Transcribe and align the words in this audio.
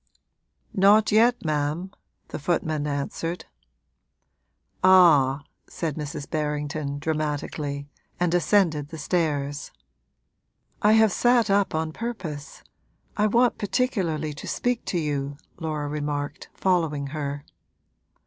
'Not 0.73 1.11
yet, 1.11 1.45
ma'am,' 1.45 1.91
the 2.29 2.39
footman 2.39 2.87
answered. 2.87 3.45
'Ah!' 4.83 5.43
said 5.67 5.93
Mrs. 5.95 6.27
Berrington, 6.27 6.97
dramatically, 6.97 7.87
and 8.19 8.33
ascended 8.33 8.89
the 8.89 8.97
stairs. 8.97 9.69
'I 10.81 10.93
have 10.93 11.11
sat 11.11 11.51
up 11.51 11.75
on 11.75 11.91
purpose 11.93 12.63
I 13.15 13.27
want 13.27 13.59
particularly 13.59 14.33
to 14.33 14.47
speak 14.47 14.85
to 14.85 14.97
you,' 14.97 15.37
Laura 15.59 15.87
remarked, 15.87 16.49
following 16.55 17.05
her. 17.13 17.45